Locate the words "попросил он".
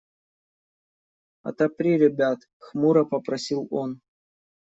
3.05-3.89